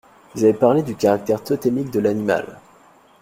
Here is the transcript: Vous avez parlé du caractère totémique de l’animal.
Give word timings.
Vous 0.33 0.43
avez 0.43 0.55
parlé 0.55 0.81
du 0.81 0.95
caractère 0.95 1.43
totémique 1.43 1.91
de 1.91 1.99
l’animal. 1.99 2.57